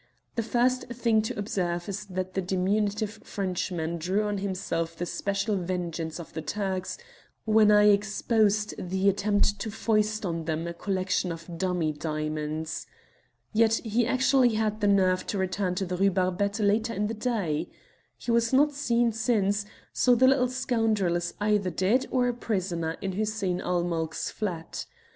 The 0.33 0.41
first 0.41 0.87
thing 0.89 1.21
to 1.21 1.37
observe 1.37 1.87
is 1.87 2.05
that 2.05 2.33
the 2.33 2.41
diminutive 2.41 3.19
Frenchman 3.23 3.99
drew 3.99 4.23
on 4.23 4.39
himself 4.39 4.95
the 4.95 5.05
special 5.05 5.57
vengeance 5.57 6.19
of 6.19 6.33
the 6.33 6.41
Turks 6.41 6.97
when 7.45 7.69
I 7.69 7.83
exposed 7.89 8.73
the 8.79 9.07
attempt 9.09 9.59
to 9.59 9.69
foist 9.69 10.25
on 10.25 10.45
them 10.45 10.65
a 10.65 10.73
collection 10.73 11.31
of 11.31 11.47
dummy 11.55 11.91
diamonds. 11.93 12.87
Yet 13.53 13.73
he 13.83 14.07
actually 14.07 14.55
had 14.55 14.81
the 14.81 14.87
nerve 14.87 15.27
to 15.27 15.37
return 15.37 15.75
to 15.75 15.85
the 15.85 15.97
Rue 15.97 16.09
Barbette 16.09 16.59
later 16.59 16.95
in 16.95 17.05
the 17.05 17.13
day. 17.13 17.69
He 18.17 18.31
has 18.33 18.51
not 18.51 18.69
been 18.69 18.73
seen 19.11 19.11
since, 19.11 19.67
so 19.93 20.15
the 20.15 20.27
little 20.27 20.49
scoundrel 20.49 21.15
is 21.15 21.35
either 21.39 21.69
dead 21.69 22.07
or 22.09 22.27
a 22.27 22.33
prisoner 22.33 22.97
in 23.01 23.11
Hussein 23.11 23.61
ul 23.61 23.83
Mulk's 23.83 24.31
flat. 24.31 24.87